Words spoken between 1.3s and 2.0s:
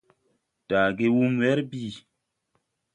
wɛr bìi.